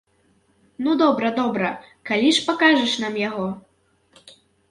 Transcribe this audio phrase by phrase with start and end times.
[0.85, 1.67] Ну, добра, добра,
[2.09, 3.47] калі ж пакажаш нам яго?